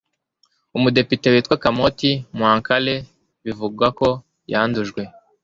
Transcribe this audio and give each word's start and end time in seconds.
Umudepite 0.77 1.25
witwa 1.33 1.55
Kamoti 1.63 2.11
Mwamkale 2.35 2.93
bivugwa 3.45 3.87
ko 3.97 4.07
yandujwe 4.51 5.01